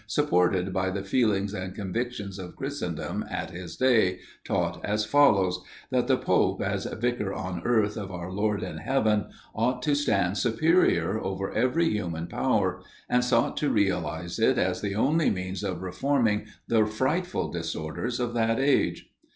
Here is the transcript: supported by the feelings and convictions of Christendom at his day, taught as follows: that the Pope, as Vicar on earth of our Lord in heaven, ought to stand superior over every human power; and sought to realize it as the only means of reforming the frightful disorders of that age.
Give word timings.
supported 0.07 0.73
by 0.73 0.89
the 0.89 1.03
feelings 1.03 1.53
and 1.53 1.75
convictions 1.75 2.39
of 2.39 2.55
Christendom 2.55 3.23
at 3.29 3.51
his 3.51 3.75
day, 3.75 4.17
taught 4.43 4.83
as 4.83 5.05
follows: 5.05 5.63
that 5.91 6.07
the 6.07 6.17
Pope, 6.17 6.59
as 6.59 6.85
Vicar 6.85 7.31
on 7.31 7.61
earth 7.65 7.97
of 7.97 8.11
our 8.11 8.31
Lord 8.31 8.63
in 8.63 8.77
heaven, 8.79 9.25
ought 9.53 9.83
to 9.83 9.93
stand 9.93 10.39
superior 10.39 11.19
over 11.23 11.53
every 11.53 11.87
human 11.91 12.25
power; 12.25 12.81
and 13.07 13.23
sought 13.23 13.55
to 13.57 13.69
realize 13.69 14.39
it 14.39 14.57
as 14.57 14.81
the 14.81 14.95
only 14.95 15.29
means 15.29 15.61
of 15.63 15.83
reforming 15.83 16.47
the 16.67 16.83
frightful 16.87 17.51
disorders 17.51 18.19
of 18.19 18.33
that 18.33 18.59
age. 18.59 19.07